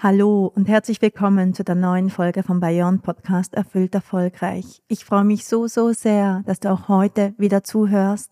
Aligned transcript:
Hallo 0.00 0.52
und 0.54 0.68
herzlich 0.68 1.02
willkommen 1.02 1.54
zu 1.54 1.64
der 1.64 1.74
neuen 1.74 2.08
Folge 2.08 2.44
vom 2.44 2.60
Bayern 2.60 3.00
Podcast 3.00 3.54
Erfüllt 3.54 3.96
Erfolgreich. 3.96 4.80
Ich 4.86 5.04
freue 5.04 5.24
mich 5.24 5.44
so, 5.44 5.66
so 5.66 5.92
sehr, 5.92 6.44
dass 6.46 6.60
du 6.60 6.70
auch 6.70 6.86
heute 6.86 7.34
wieder 7.36 7.64
zuhörst. 7.64 8.30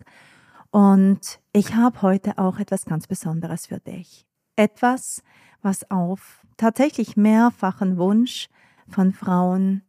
Und 0.70 1.40
ich 1.52 1.74
habe 1.74 2.02
heute 2.02 2.38
auch 2.38 2.60
etwas 2.60 2.84
ganz 2.84 3.08
Besonderes 3.08 3.66
für 3.66 3.80
dich. 3.80 4.28
Etwas, 4.54 5.24
was 5.60 5.90
auf 5.90 6.46
tatsächlich 6.56 7.16
mehrfachen 7.16 7.96
Wunsch 7.96 8.48
von 8.88 9.12
Frauen 9.12 9.82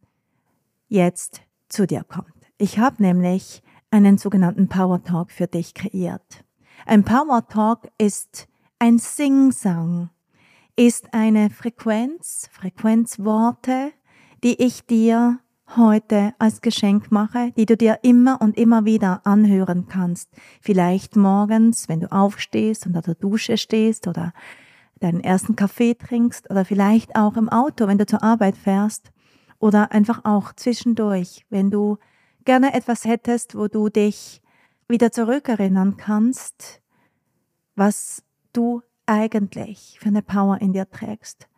jetzt 0.88 1.42
zu 1.68 1.86
dir 1.86 2.02
kommt. 2.02 2.34
Ich 2.56 2.80
habe 2.80 3.00
nämlich 3.00 3.62
einen 3.92 4.18
sogenannten 4.18 4.68
Power 4.68 5.04
Talk 5.04 5.30
für 5.30 5.46
dich 5.46 5.74
kreiert. 5.74 6.44
Ein 6.86 7.04
Power 7.04 7.46
Talk 7.46 7.88
ist 7.98 8.48
ein 8.80 8.98
Sing-Sang 8.98 10.10
ist 10.78 11.12
eine 11.12 11.50
Frequenz, 11.50 12.48
Frequenzworte, 12.52 13.90
die 14.44 14.62
ich 14.62 14.86
dir 14.86 15.40
heute 15.76 16.34
als 16.38 16.60
Geschenk 16.60 17.10
mache, 17.10 17.50
die 17.56 17.66
du 17.66 17.76
dir 17.76 17.98
immer 18.02 18.40
und 18.40 18.56
immer 18.56 18.84
wieder 18.84 19.26
anhören 19.26 19.88
kannst. 19.88 20.30
Vielleicht 20.60 21.16
morgens, 21.16 21.88
wenn 21.88 21.98
du 21.98 22.12
aufstehst 22.12 22.86
und 22.86 22.94
unter 22.94 23.12
der 23.12 23.16
Dusche 23.16 23.56
stehst 23.56 24.06
oder 24.06 24.32
deinen 25.00 25.20
ersten 25.20 25.56
Kaffee 25.56 25.96
trinkst 25.96 26.48
oder 26.48 26.64
vielleicht 26.64 27.16
auch 27.16 27.36
im 27.36 27.48
Auto, 27.48 27.88
wenn 27.88 27.98
du 27.98 28.06
zur 28.06 28.22
Arbeit 28.22 28.56
fährst 28.56 29.10
oder 29.58 29.90
einfach 29.90 30.24
auch 30.24 30.52
zwischendurch, 30.52 31.44
wenn 31.50 31.72
du 31.72 31.98
gerne 32.44 32.72
etwas 32.72 33.04
hättest, 33.04 33.56
wo 33.56 33.66
du 33.66 33.88
dich 33.88 34.40
wieder 34.86 35.10
zurückerinnern 35.10 35.96
kannst, 35.96 36.80
was 37.74 38.22
du 38.52 38.82
eigentlich 39.08 39.96
für 40.00 40.08
eine 40.08 40.22
Power 40.22 40.60
in 40.60 40.72
dir 40.72 40.88
trägst, 40.88 41.48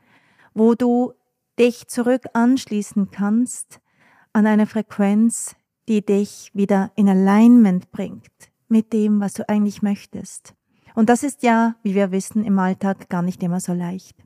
wo 0.55 0.75
du 0.75 1.13
dich 1.59 1.89
zurück 1.89 2.25
anschließen 2.33 3.11
kannst 3.11 3.81
an 4.33 4.47
eine 4.47 4.67
Frequenz, 4.67 5.57
die 5.89 6.05
dich 6.05 6.51
wieder 6.55 6.93
in 6.95 7.09
Alignment 7.09 7.91
bringt 7.91 8.31
mit 8.69 8.93
dem, 8.93 9.21
was 9.21 9.35
du 9.35 9.49
eigentlich 9.49 9.83
möchtest. 9.83 10.55
Und 10.95 11.09
das 11.09 11.23
ist 11.23 11.43
ja, 11.43 11.75
wie 11.83 11.95
wir 11.95 12.13
wissen, 12.13 12.45
im 12.45 12.59
Alltag 12.59 13.09
gar 13.09 13.23
nicht 13.23 13.43
immer 13.43 13.61
so 13.61 13.73
leicht. 13.73 14.17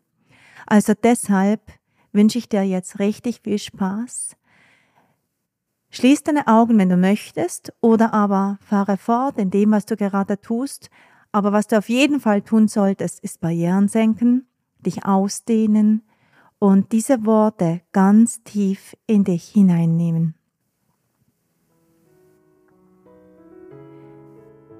Also 0.67 0.93
deshalb 0.95 1.61
wünsche 2.13 2.39
ich 2.39 2.49
dir 2.49 2.63
jetzt 2.63 2.99
richtig 2.99 3.41
viel 3.43 3.59
Spaß. 3.59 4.37
Schließ 5.91 6.25
deine 6.25 6.47
Augen, 6.49 6.79
wenn 6.79 6.89
du 6.89 6.97
möchtest, 6.97 7.73
oder 7.81 8.13
aber 8.13 8.59
fahre 8.61 8.97
fort 8.97 9.39
in 9.39 9.51
dem, 9.51 9.71
was 9.71 9.87
du 9.87 9.97
gerade 9.97 10.41
tust 10.41 10.91
aber 11.35 11.53
was 11.53 11.67
du 11.67 11.77
auf 11.77 11.89
jeden 11.89 12.21
Fall 12.21 12.43
tun 12.43 12.69
solltest, 12.69 13.19
ist 13.25 13.41
Barrieren 13.41 13.89
senken, 13.89 14.47
dich 14.79 15.05
ausdehnen 15.05 16.03
und 16.61 16.93
diese 16.93 17.27
Worte 17.27 17.81
ganz 17.91 18.45
tief 18.45 18.97
in 19.09 19.25
dich 19.25 19.49
hineinnehmen. 19.49 20.37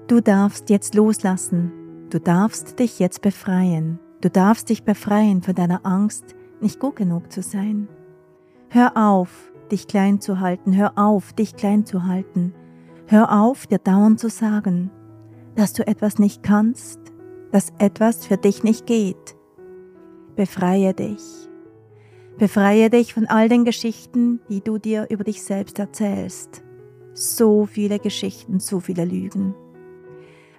Du 0.07 0.21
darfst 0.21 0.69
jetzt 0.69 0.95
loslassen. 0.95 1.73
Du 2.09 2.21
darfst 2.21 2.79
dich 2.79 2.99
jetzt 2.99 3.21
befreien. 3.21 3.99
Du 4.21 4.29
darfst 4.29 4.69
dich 4.69 4.83
befreien 4.83 5.41
von 5.41 5.55
deiner 5.55 5.85
Angst, 5.85 6.35
nicht 6.61 6.79
gut 6.79 6.95
genug 6.95 7.33
zu 7.33 7.41
sein. 7.41 7.89
Hör 8.69 8.95
auf, 8.95 9.51
dich 9.73 9.87
klein 9.87 10.21
zu 10.21 10.39
halten. 10.39 10.73
Hör 10.73 10.93
auf, 10.95 11.33
dich 11.33 11.57
klein 11.57 11.85
zu 11.85 12.05
halten. 12.05 12.53
Hör 13.07 13.41
auf, 13.41 13.67
dir 13.67 13.79
dauernd 13.79 14.21
zu 14.21 14.29
sagen, 14.29 14.89
dass 15.55 15.73
du 15.73 15.87
etwas 15.87 16.19
nicht 16.19 16.43
kannst, 16.43 16.99
dass 17.51 17.73
etwas 17.79 18.25
für 18.25 18.37
dich 18.37 18.63
nicht 18.63 18.85
geht. 18.85 19.35
Befreie 20.35 20.93
dich. 20.93 21.21
Befreie 22.37 22.89
dich 22.89 23.13
von 23.13 23.27
all 23.27 23.47
den 23.47 23.63
Geschichten, 23.63 24.41
die 24.49 24.61
du 24.61 24.77
dir 24.77 25.07
über 25.09 25.23
dich 25.23 25.41
selbst 25.41 25.79
erzählst. 25.79 26.63
So 27.13 27.65
viele 27.65 27.99
Geschichten, 27.99 28.59
so 28.59 28.81
viele 28.81 29.05
Lügen. 29.05 29.55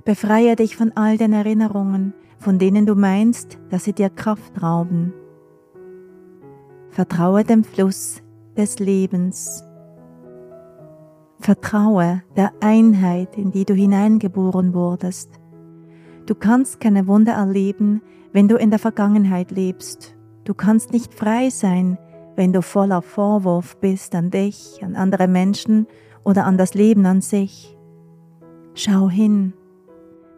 Befreie 0.07 0.57
dich 0.57 0.77
von 0.77 0.93
all 0.93 1.19
den 1.19 1.35
Erinnerungen, 1.35 2.15
von 2.39 2.59
denen 2.59 2.87
du 2.87 2.95
meinst, 2.95 3.59
dass 3.69 3.85
sie 3.85 3.93
dir 3.93 4.09
Kraft 4.09 4.63
rauben. 4.63 5.13
Vertraue 6.89 7.45
dem 7.45 7.63
Fluss 7.63 8.23
des 8.57 8.79
Lebens 8.79 9.66
Vertraue 11.39 12.23
der 12.37 12.53
Einheit, 12.61 13.37
in 13.37 13.53
die 13.53 13.65
du 13.65 13.75
hineingeboren 13.75 14.75
wurdest. 14.75 15.31
Du 16.27 16.35
kannst 16.35 16.81
keine 16.81 17.07
Wunder 17.07 17.35
erleben, 17.35 18.03
wenn 18.33 18.49
du 18.49 18.57
in 18.57 18.71
der 18.71 18.79
Vergangenheit 18.79 19.51
lebst. 19.51 20.17
Du 20.45 20.55
kannst 20.55 20.93
nicht 20.93 21.15
frei 21.15 21.51
sein, 21.51 21.99
wenn 22.37 22.53
du 22.53 22.63
voller 22.63 23.03
Vorwurf 23.03 23.77
bist 23.79 24.15
an 24.15 24.31
dich, 24.31 24.81
an 24.83 24.97
andere 24.97 25.29
Menschen 25.29 25.87
oder 26.25 26.45
an 26.45 26.59
das 26.59 26.75
Leben 26.75 27.07
an 27.07 27.21
sich. 27.21 27.77
Schau 28.75 29.09
hin. 29.09 29.55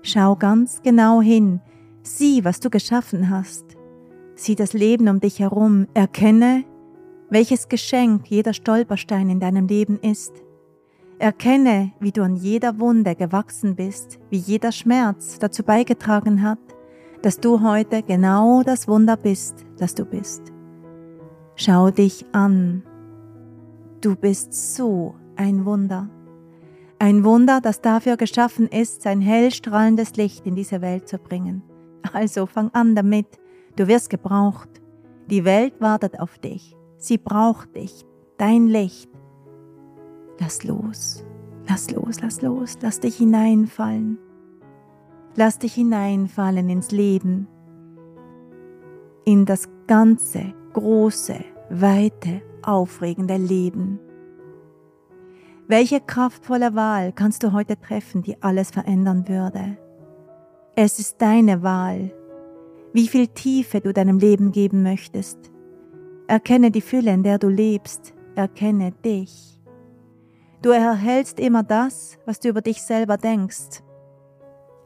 Schau 0.03 0.37
ganz 0.37 0.83
genau 0.83 1.21
hin. 1.21 1.61
Sieh, 2.03 2.45
was 2.45 2.61
du 2.61 2.71
geschaffen 2.71 3.31
hast. 3.31 3.77
Sieh 4.35 4.55
das 4.55 4.73
Leben 4.73 5.09
um 5.09 5.21
dich 5.21 5.41
herum. 5.41 5.89
Erkenne, 5.95 6.65
welches 7.31 7.69
Geschenk 7.69 8.31
jeder 8.31 8.53
Stolperstein 8.53 9.29
in 9.29 9.41
deinem 9.41 9.67
Leben 9.67 9.99
ist. 10.01 10.33
Erkenne, 11.19 11.93
wie 11.99 12.13
du 12.13 12.23
an 12.23 12.37
jeder 12.37 12.79
Wunde 12.79 13.17
gewachsen 13.17 13.75
bist, 13.75 14.21
wie 14.31 14.37
jeder 14.37 14.71
Schmerz 14.71 15.39
dazu 15.41 15.65
beigetragen 15.65 16.43
hat, 16.43 16.61
dass 17.23 17.41
du 17.41 17.61
heute 17.61 18.05
genau 18.05 18.63
das 18.63 18.87
Wunder 18.87 19.17
bist, 19.17 19.67
das 19.79 19.97
du 19.97 20.05
bist. 20.05 20.53
Schau 21.57 21.91
dich 21.91 22.25
an. 22.31 22.85
Du 24.01 24.15
bist 24.15 24.77
so 24.77 25.17
ein 25.35 25.65
Wunder. 25.65 26.09
Ein 27.01 27.25
Wunder, 27.25 27.61
das 27.61 27.81
dafür 27.81 28.17
geschaffen 28.17 28.69
ist, 28.69 29.03
sein 29.03 29.21
hell 29.21 29.51
strahlendes 29.51 30.15
Licht 30.15 30.47
in 30.47 30.55
diese 30.55 30.81
Welt 30.81 31.09
zu 31.09 31.19
bringen. 31.19 31.63
Also 32.13 32.47
fang 32.47 32.71
an 32.75 32.95
damit. 32.95 33.27
Du 33.75 33.89
wirst 33.89 34.09
gebraucht. 34.09 34.69
Die 35.29 35.45
Welt 35.45 35.81
wartet 35.81 36.21
auf 36.21 36.39
dich. 36.39 36.77
Sie 36.97 37.19
braucht 37.19 37.75
dich, 37.75 38.05
dein 38.37 38.69
Licht, 38.69 39.08
Lass 40.39 40.65
los, 40.65 41.25
lass 41.69 41.91
los, 41.91 42.21
lass 42.21 42.43
los, 42.43 42.79
lass 42.81 43.01
dich 43.01 43.17
hineinfallen. 43.17 44.19
Lass 45.35 45.59
dich 45.59 45.75
hineinfallen 45.75 46.69
ins 46.69 46.91
Leben, 46.91 47.47
in 49.25 49.45
das 49.45 49.69
ganze, 49.87 50.55
große, 50.73 51.37
weite, 51.71 52.43
aufregende 52.63 53.37
Leben. 53.37 54.01
Welche 55.69 56.01
kraftvolle 56.01 56.75
Wahl 56.75 57.13
kannst 57.13 57.43
du 57.43 57.53
heute 57.53 57.79
treffen, 57.79 58.23
die 58.23 58.43
alles 58.43 58.71
verändern 58.71 59.29
würde? 59.29 59.77
Es 60.75 60.99
ist 60.99 61.21
deine 61.21 61.63
Wahl, 61.63 62.11
wie 62.93 63.07
viel 63.07 63.29
Tiefe 63.29 63.81
du 63.81 63.93
deinem 63.93 64.19
Leben 64.19 64.51
geben 64.51 64.83
möchtest. 64.83 65.39
Erkenne 66.27 66.71
die 66.71 66.81
Fülle, 66.81 67.13
in 67.13 67.23
der 67.23 67.39
du 67.39 67.49
lebst. 67.49 68.15
Erkenne 68.35 68.93
dich. 69.05 69.58
Du 70.63 70.71
erhältst 70.71 71.39
immer 71.39 71.63
das, 71.63 72.19
was 72.27 72.41
du 72.41 72.49
über 72.49 72.61
dich 72.61 72.83
selber 72.83 73.17
denkst. 73.17 73.83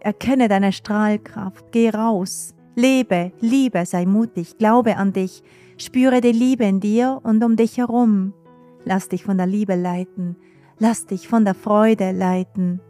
Erkenne 0.01 0.49
deine 0.49 0.73
Strahlkraft, 0.73 1.73
geh 1.73 1.91
raus, 1.91 2.55
lebe, 2.75 3.33
liebe, 3.41 3.87
sei 3.87 4.05
mutig, 4.05 4.59
glaube 4.59 4.97
an 4.97 5.13
dich, 5.13 5.43
Spüre 5.85 6.21
die 6.21 6.31
Liebe 6.31 6.65
in 6.65 6.79
dir 6.79 7.19
und 7.25 7.43
um 7.43 7.57
dich 7.57 7.79
herum. 7.79 8.35
Lass 8.85 9.09
dich 9.09 9.25
von 9.25 9.37
der 9.37 9.49
Liebe 9.49 9.75
leiten. 9.75 10.37
Lass 10.79 11.07
dich 11.07 11.27
von 11.27 11.45
der 11.45 11.55
Freude 11.55 12.13
leiten. 12.13 12.81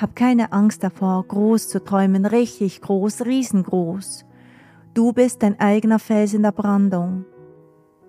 Hab 0.00 0.14
keine 0.14 0.52
Angst 0.52 0.84
davor, 0.84 1.24
groß 1.26 1.68
zu 1.68 1.82
träumen, 1.82 2.26
richtig 2.26 2.80
groß, 2.80 3.24
riesengroß. 3.24 4.24
Du 4.94 5.12
bist 5.12 5.42
dein 5.42 5.58
eigener 5.58 5.98
Fels 5.98 6.32
in 6.32 6.42
der 6.42 6.52
Brandung. 6.52 7.24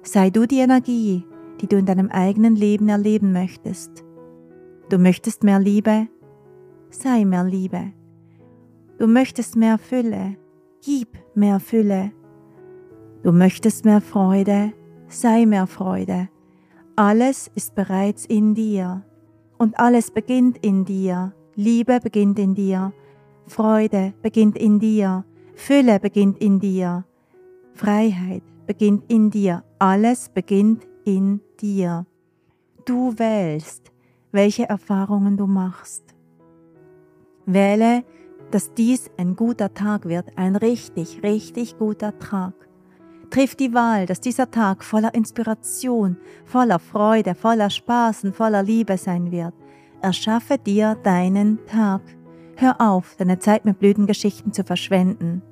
Sei 0.04 0.30
du 0.30 0.46
die 0.46 0.60
Energie, 0.60 1.26
die 1.60 1.68
du 1.68 1.78
in 1.78 1.88
deinem 1.88 2.10
eigenen 2.10 2.56
Leben 2.56 2.90
erleben 2.90 3.32
möchtest. 3.32 4.04
Du 4.90 4.98
möchtest 4.98 5.44
mehr 5.44 5.60
Liebe? 5.60 6.08
Sei 6.90 7.24
mehr 7.24 7.44
Liebe. 7.44 7.94
Du 8.98 9.06
möchtest 9.06 9.56
mehr 9.56 9.78
Fülle? 9.78 10.36
Gib 10.84 11.16
mehr 11.36 11.60
Fülle. 11.60 12.12
Du 13.22 13.32
möchtest 13.32 13.86
mehr 13.86 14.02
Freude? 14.02 14.74
Sei 15.08 15.46
mehr 15.46 15.68
Freude. 15.68 16.30
Alles 16.96 17.52
ist 17.54 17.76
bereits 17.76 18.26
in 18.26 18.56
dir 18.56 19.06
und 19.60 19.80
alles 19.80 20.10
beginnt 20.10 20.58
in 20.66 20.86
dir. 20.86 21.34
Liebe 21.54 22.00
beginnt 22.00 22.40
in 22.40 22.56
dir. 22.56 22.92
Freude 23.46 24.16
beginnt 24.24 24.58
in 24.58 24.80
dir. 24.80 25.24
Fülle 25.54 26.00
beginnt 26.00 26.40
in 26.40 26.60
dir. 26.60 27.06
Freiheit 27.76 28.44
beginnt 28.66 29.04
in 29.08 29.30
dir. 29.30 29.64
Alles 29.78 30.30
beginnt 30.30 30.88
in 31.06 31.42
dir. 31.62 32.08
Du 32.86 33.14
wählst, 33.20 33.92
welche 34.32 34.70
Erfahrungen 34.70 35.38
du 35.38 35.48
machst. 35.48 36.04
Wähle, 37.46 38.04
dass 38.52 38.74
dies 38.74 39.10
ein 39.18 39.36
guter 39.36 39.74
Tag 39.74 40.06
wird, 40.06 40.38
ein 40.38 40.56
richtig, 40.56 41.24
richtig 41.24 41.78
guter 41.78 42.18
Tag. 42.20 42.54
Triff 43.30 43.56
die 43.56 43.74
Wahl, 43.74 44.08
dass 44.08 44.22
dieser 44.22 44.50
Tag 44.50 44.84
voller 44.84 45.14
Inspiration, 45.14 46.18
voller 46.46 46.80
Freude, 46.80 47.36
voller 47.36 47.70
Spaß 47.70 48.24
und 48.24 48.36
voller 48.36 48.64
Liebe 48.64 48.98
sein 48.98 49.32
wird. 49.32 49.54
Erschaffe 50.02 50.58
dir 50.58 50.96
deinen 51.04 51.64
Tag. 51.68 52.02
Hör 52.56 52.82
auf, 52.82 53.16
deine 53.18 53.38
Zeit 53.40 53.66
mit 53.66 53.80
blöden 53.80 54.08
Geschichten 54.08 54.52
zu 54.52 54.64
verschwenden. 54.64 55.44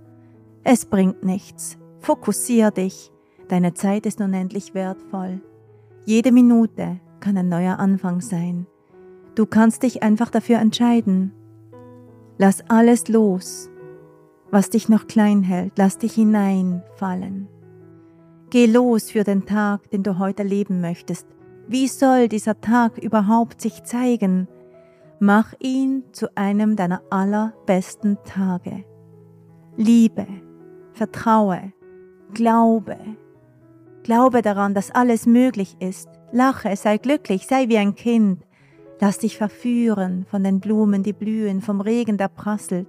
Es 0.64 0.86
bringt 0.86 1.24
nichts. 1.24 1.78
Fokussier 2.00 2.72
dich. 2.72 3.12
Deine 3.48 3.74
Zeit 3.74 4.06
ist 4.06 4.20
unendlich 4.22 4.74
wertvoll. 4.74 5.42
Jede 6.06 6.32
Minute 6.32 7.00
kann 7.20 7.38
ein 7.38 7.50
neuer 7.50 7.80
Anfang 7.80 8.22
sein. 8.22 8.68
Du 9.36 9.46
kannst 9.46 9.84
dich 9.84 10.04
einfach 10.04 10.30
dafür 10.30 10.60
entscheiden. 10.60 11.32
Lass 12.38 12.64
alles 12.70 13.08
los, 13.08 13.70
was 14.52 14.70
dich 14.70 14.90
noch 14.90 15.08
klein 15.08 15.44
hält. 15.44 15.74
Lass 15.78 15.98
dich 15.98 16.14
hineinfallen. 16.14 17.48
Geh 18.50 18.66
los 18.66 19.12
für 19.12 19.24
den 19.24 19.46
Tag, 19.46 19.90
den 19.92 20.04
du 20.04 20.20
heute 20.20 20.44
leben 20.44 20.82
möchtest. 20.82 21.28
Wie 21.68 21.88
soll 21.88 22.30
dieser 22.30 22.62
Tag 22.62 22.98
überhaupt 22.98 23.62
sich 23.62 23.84
zeigen? 23.84 24.48
Mach 25.20 25.54
ihn 25.60 26.04
zu 26.14 26.36
einem 26.38 26.76
deiner 26.76 27.02
allerbesten 27.10 28.18
Tage. 28.24 28.86
Liebe, 29.76 30.26
vertraue, 30.94 31.74
glaube. 32.34 32.98
Glaube 34.04 34.42
daran, 34.42 34.74
dass 34.74 34.92
alles 34.92 35.26
möglich 35.26 35.76
ist. 35.80 36.08
Lache, 36.32 36.76
sei 36.76 36.98
glücklich, 36.98 37.48
sei 37.48 37.70
wie 37.70 37.78
ein 37.78 37.96
Kind. 37.96 38.44
Lass 39.00 39.20
dich 39.20 39.38
verführen 39.38 40.26
von 40.30 40.44
den 40.44 40.60
Blumen, 40.60 41.04
die 41.04 41.14
blühen, 41.14 41.62
vom 41.62 41.82
Regen, 41.82 42.18
der 42.18 42.28
prasselt. 42.28 42.88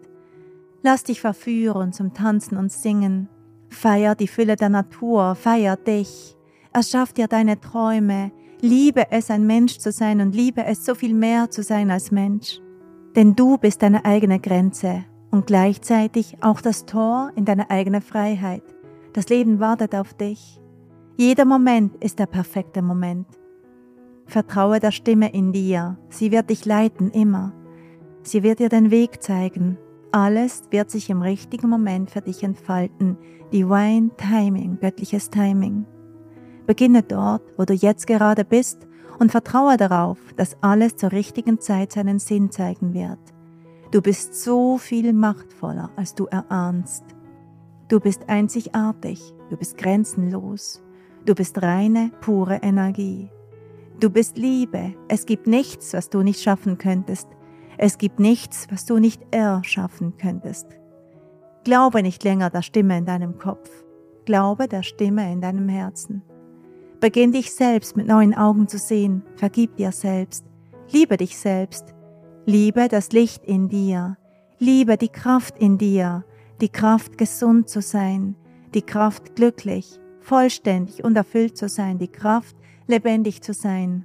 Lass 0.83 1.05
dich 1.05 1.21
verführen 1.21 1.93
zum 1.93 2.15
Tanzen 2.15 2.57
und 2.57 2.73
Singen. 2.73 3.29
Feier 3.69 4.15
die 4.15 4.29
Fülle 4.29 4.57
der 4.57 4.71
Natur, 4.71 5.35
feier 5.35 5.77
dich. 5.77 6.37
Erschaff 6.73 7.13
dir 7.13 7.29
deine 7.29 7.61
Träume. 7.61 8.33
Liebe 8.61 9.11
es, 9.11 9.31
ein 9.31 9.47
Mensch 9.47 9.79
zu 9.79 9.93
sein 9.93 10.21
und 10.21 10.35
liebe 10.35 10.65
es, 10.65 10.85
so 10.85 10.95
viel 10.95 11.15
mehr 11.15 11.51
zu 11.51 11.63
sein 11.63 11.91
als 11.91 12.11
Mensch. 12.11 12.61
Denn 13.15 13.37
du 13.37 13.59
bist 13.59 13.83
deine 13.83 14.05
eigene 14.05 14.41
Grenze 14.41 15.05
und 15.31 15.47
gleichzeitig 15.47 16.39
auch 16.41 16.61
das 16.61 16.87
Tor 16.87 17.31
in 17.37 17.45
deine 17.45 17.71
eigene 17.71 18.01
Freiheit. 18.01 18.63
Das 19.13 19.29
Leben 19.29 19.61
wartet 19.61 19.95
auf 19.95 20.15
dich. 20.15 20.61
Jeder 21.21 21.45
Moment 21.45 21.97
ist 21.97 22.21
der 22.21 22.27
perfekte 22.27 22.81
Moment. 22.81 23.27
Vertraue 24.27 24.79
der 24.79 24.93
Stimme 24.93 25.33
in 25.35 25.51
dir. 25.51 25.99
Sie 26.11 26.31
wird 26.31 26.49
dich 26.49 26.65
leiten 26.65 27.11
immer. 27.11 27.53
Sie 28.23 28.45
wird 28.45 28.61
dir 28.61 28.69
den 28.69 28.93
Weg 28.93 29.21
zeigen. 29.21 29.79
Alles 30.13 30.63
wird 30.71 30.93
sich 30.93 31.11
im 31.11 31.21
richtigen 31.21 31.69
Moment 31.69 32.13
für 32.13 32.21
dich 32.21 32.45
entfalten. 32.45 33.19
Divine 33.53 34.11
Timing, 34.17 34.79
göttliches 34.79 35.29
Timing. 35.29 35.87
Beginne 36.69 37.03
dort, 37.03 37.43
wo 37.57 37.65
du 37.65 37.75
jetzt 37.75 38.07
gerade 38.07 38.45
bist 38.45 38.87
und 39.19 39.33
vertraue 39.33 39.77
darauf, 39.77 40.19
dass 40.37 40.57
alles 40.61 40.95
zur 40.95 41.11
richtigen 41.11 41.59
Zeit 41.59 41.91
seinen 41.91 42.21
Sinn 42.21 42.53
zeigen 42.53 42.95
wird. 42.95 43.19
Du 43.91 44.03
bist 44.03 44.37
so 44.37 44.79
viel 44.79 45.13
machtvoller, 45.13 45.91
als 45.97 46.15
du 46.15 46.27
erahnst. 46.27 47.03
Du 47.89 47.99
bist 47.99 48.29
einzigartig, 48.29 49.35
du 49.51 49.57
bist 49.57 49.79
grenzenlos, 49.79 50.81
du 51.29 51.35
bist 51.35 51.61
reine, 51.63 52.11
pure 52.23 52.61
Energie. 52.63 53.31
Du 54.01 54.09
bist 54.09 54.39
Liebe, 54.39 54.95
es 55.09 55.27
gibt 55.27 55.47
nichts, 55.47 55.93
was 55.93 56.09
du 56.09 56.23
nicht 56.23 56.41
schaffen 56.41 56.79
könntest, 56.79 57.29
es 57.77 57.99
gibt 57.99 58.19
nichts, 58.19 58.67
was 58.71 58.87
du 58.87 58.99
nicht 58.99 59.21
erschaffen 59.31 60.17
könntest. 60.17 60.67
Glaube 61.65 62.03
nicht 62.03 62.25
länger 62.25 62.49
der 62.49 62.63
Stimme 62.63 62.97
in 62.97 63.05
deinem 63.05 63.39
Kopf. 63.39 63.71
Glaube 64.25 64.69
der 64.69 64.83
Stimme 64.83 65.31
in 65.31 65.41
deinem 65.41 65.69
Herzen. 65.69 66.23
Beginn 66.99 67.33
dich 67.33 67.55
selbst 67.55 67.97
mit 67.97 68.07
neuen 68.07 68.35
Augen 68.35 68.67
zu 68.67 68.79
sehen. 68.79 69.23
Vergib 69.37 69.77
dir 69.77 69.93
selbst. 69.93 70.47
Liebe 70.91 71.19
dich 71.19 71.37
selbst. 71.39 71.95
Liebe 72.47 72.89
das 72.89 73.13
Licht 73.13 73.45
in 73.45 73.69
dir. 73.69 74.17
Liebe 74.59 74.97
die 74.97 75.11
Kraft 75.11 75.59
in 75.59 75.77
dir. 75.79 76.25
Die 76.61 76.71
Kraft 76.71 77.19
gesund 77.19 77.69
zu 77.69 77.83
sein. 77.83 78.35
Die 78.75 78.83
Kraft 78.83 79.37
glücklich, 79.37 80.01
vollständig 80.29 81.03
und 81.03 81.17
erfüllt 81.17 81.57
zu 81.57 81.69
sein. 81.69 81.99
Die 81.99 82.13
Kraft 82.13 82.55
lebendig 82.87 83.43
zu 83.43 83.55
sein. 83.55 84.05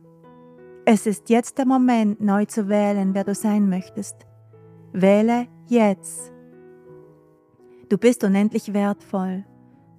Es 0.86 1.06
ist 1.06 1.30
jetzt 1.30 1.58
der 1.58 1.66
Moment, 1.66 2.22
neu 2.22 2.46
zu 2.46 2.70
wählen, 2.70 3.14
wer 3.14 3.26
du 3.26 3.36
sein 3.36 3.70
möchtest. 3.70 4.16
Wähle 4.94 5.48
jetzt. 5.68 6.32
Du 7.90 7.98
bist 7.98 8.24
unendlich 8.24 8.74
wertvoll. 8.74 9.44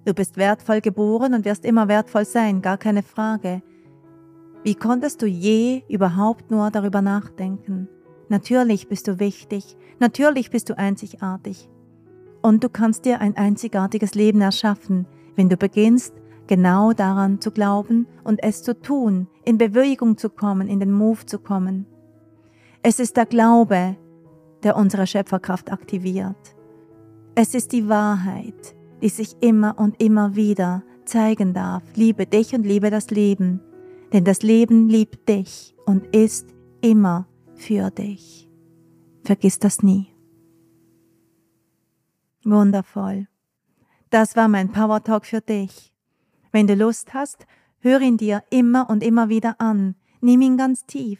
Du 0.05 0.13
bist 0.13 0.37
wertvoll 0.37 0.81
geboren 0.81 1.33
und 1.33 1.45
wirst 1.45 1.63
immer 1.63 1.87
wertvoll 1.87 2.25
sein, 2.25 2.61
gar 2.61 2.77
keine 2.77 3.03
Frage. 3.03 3.61
Wie 4.63 4.75
konntest 4.75 5.21
du 5.21 5.27
je 5.27 5.83
überhaupt 5.87 6.49
nur 6.49 6.71
darüber 6.71 7.01
nachdenken? 7.01 7.87
Natürlich 8.29 8.87
bist 8.87 9.07
du 9.07 9.19
wichtig, 9.19 9.77
natürlich 9.99 10.49
bist 10.49 10.69
du 10.69 10.77
einzigartig. 10.77 11.69
Und 12.41 12.63
du 12.63 12.69
kannst 12.69 13.05
dir 13.05 13.21
ein 13.21 13.37
einzigartiges 13.37 14.15
Leben 14.15 14.41
erschaffen, 14.41 15.07
wenn 15.35 15.49
du 15.49 15.57
beginnst, 15.57 16.13
genau 16.47 16.93
daran 16.93 17.41
zu 17.41 17.51
glauben 17.51 18.07
und 18.23 18.41
es 18.43 18.63
zu 18.63 18.79
tun, 18.79 19.27
in 19.43 19.57
Bewegung 19.57 20.17
zu 20.17 20.29
kommen, 20.29 20.67
in 20.67 20.79
den 20.79 20.91
Move 20.91 21.25
zu 21.25 21.39
kommen. 21.39 21.85
Es 22.83 22.99
ist 22.99 23.17
der 23.17 23.25
Glaube, 23.25 23.97
der 24.63 24.75
unsere 24.75 25.07
Schöpferkraft 25.07 25.71
aktiviert. 25.71 26.55
Es 27.35 27.53
ist 27.53 27.71
die 27.71 27.89
Wahrheit, 27.89 28.75
die 29.01 29.09
sich 29.09 29.35
immer 29.41 29.77
und 29.77 30.01
immer 30.01 30.35
wieder 30.35 30.83
zeigen 31.05 31.53
darf. 31.53 31.83
Liebe 31.95 32.25
dich 32.25 32.53
und 32.55 32.65
liebe 32.65 32.89
das 32.89 33.09
Leben, 33.09 33.61
denn 34.13 34.23
das 34.23 34.41
Leben 34.41 34.87
liebt 34.87 35.27
dich 35.27 35.75
und 35.85 36.15
ist 36.15 36.47
immer 36.81 37.27
für 37.55 37.89
dich. 37.91 38.49
Vergiss 39.23 39.59
das 39.59 39.81
nie. 39.81 40.07
Wundervoll. 42.43 43.27
Das 44.09 44.35
war 44.35 44.47
mein 44.47 44.71
Power 44.71 45.03
Talk 45.03 45.25
für 45.25 45.41
dich. 45.41 45.91
Wenn 46.51 46.67
du 46.67 46.75
Lust 46.75 47.13
hast, 47.13 47.45
hör 47.79 47.99
ihn 48.01 48.17
dir 48.17 48.43
immer 48.49 48.89
und 48.89 49.03
immer 49.03 49.29
wieder 49.29 49.59
an. 49.59 49.95
Nimm 50.21 50.41
ihn 50.41 50.57
ganz 50.57 50.85
tief. 50.85 51.19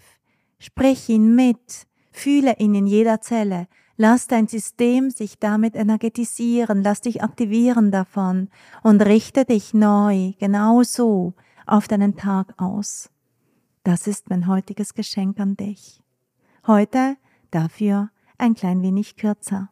Sprich 0.60 1.10
ihn 1.10 1.36
mit. 1.36 1.88
Fühle 2.12 2.58
ihn 2.58 2.76
in 2.76 2.88
jeder 2.88 3.22
Zelle. 3.22 3.68
Lass 3.98 4.28
dein 4.28 4.48
System 4.48 5.10
sich 5.10 5.40
damit 5.40 5.76
energetisieren. 5.76 6.84
Lass 6.84 7.02
dich 7.02 7.24
aktivieren 7.24 7.92
davon 7.92 8.50
und 8.84 9.02
richte 9.02 9.46
dich 9.46 9.74
neu, 9.74 10.34
genau 10.40 10.84
so, 10.84 11.34
auf 11.66 11.88
deinen 11.88 12.16
Tag 12.16 12.54
aus. 12.58 13.10
Das 13.84 14.08
ist 14.08 14.30
mein 14.30 14.48
heutiges 14.48 14.94
Geschenk 14.94 15.40
an 15.40 15.56
dich. 15.56 16.02
Heute 16.68 17.18
dafür 17.52 18.10
ein 18.38 18.56
klein 18.56 18.82
wenig 18.82 19.16
kürzer. 19.16 19.70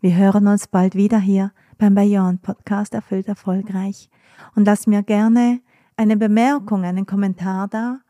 Wir 0.00 0.16
hören 0.16 0.46
uns 0.46 0.66
bald 0.66 0.94
wieder 0.94 1.18
hier 1.20 1.52
beim 1.80 1.94
Beyond 1.94 2.42
Podcast 2.42 2.92
Erfüllt 2.92 3.26
Erfolgreich 3.26 4.10
und 4.54 4.66
lass 4.66 4.86
mir 4.86 5.02
gerne 5.02 5.60
eine 5.96 6.18
Bemerkung, 6.18 6.84
einen 6.84 7.06
Kommentar 7.06 7.68
da, 7.68 8.00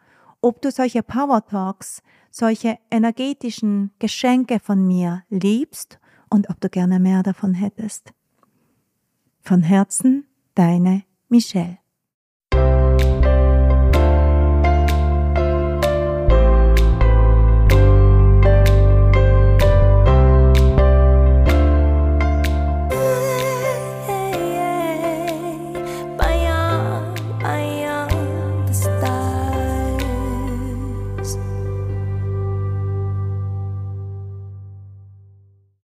ob 0.41 0.61
du 0.61 0.73
solche 0.73 1.05
Power 1.05 1.47
Talks, 1.47 2.03
solche 2.33 2.79
energetischen 2.91 3.93
Geschenke 4.01 4.59
von 4.59 4.85
mir 4.89 5.23
liebst 5.31 6.01
und 6.31 6.51
ob 6.51 6.61
du 6.61 6.69
gerne 6.69 6.99
mehr 6.99 7.23
davon 7.23 7.55
hättest. 7.55 8.13
Von 9.41 9.63
Herzen, 9.63 10.27
deine 10.57 11.05
Michelle. 11.29 11.79